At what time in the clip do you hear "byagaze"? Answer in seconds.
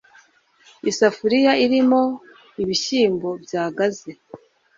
3.43-4.09